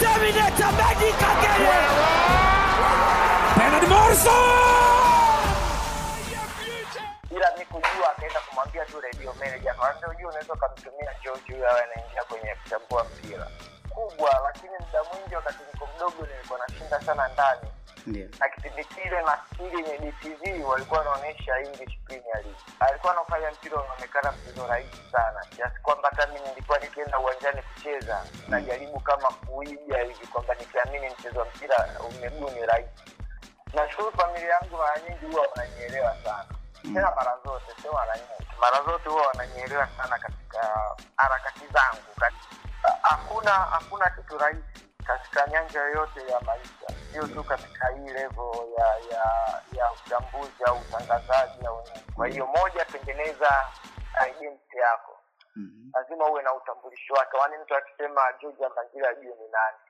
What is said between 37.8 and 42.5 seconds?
sio mara nyingi, mara zote huwa wananielewa sana katika harakati zangu.